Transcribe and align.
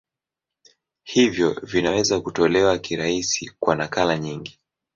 Hivyo 1.03 1.59
vinaweza 1.63 2.19
kutolewa 2.21 2.77
kirahisi 2.79 3.51
kwa 3.59 3.75
nakala 3.75 4.17
nyingi. 4.17 4.59